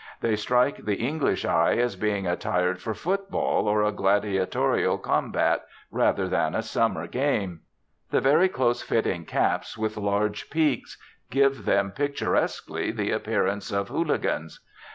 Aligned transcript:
They 0.21 0.35
strike 0.35 0.77
the 0.77 0.95
English 0.95 1.45
eye 1.45 1.77
as 1.77 1.95
being 1.95 2.25
attired 2.25 2.81
for 2.81 2.95
football, 2.95 3.67
or 3.67 3.83
a 3.83 3.91
gladiatorial 3.91 4.97
combat, 4.97 5.63
rather 5.91 6.27
than 6.27 6.55
a 6.55 6.63
summer 6.63 7.05
game. 7.05 7.59
The 8.09 8.19
very 8.19 8.49
close 8.49 8.81
fitting 8.81 9.25
caps, 9.25 9.77
with 9.77 9.97
large 9.97 10.49
peaks, 10.49 10.97
give 11.29 11.65
them 11.65 11.91
picturesquely 11.91 12.89
the 12.89 13.11
appearance 13.11 13.71
of 13.71 13.89
hooligans. 13.89 14.59